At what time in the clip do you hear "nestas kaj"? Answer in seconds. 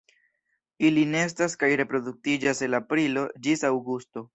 1.11-1.71